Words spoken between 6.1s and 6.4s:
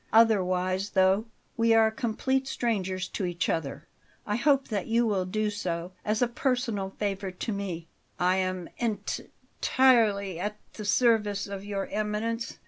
a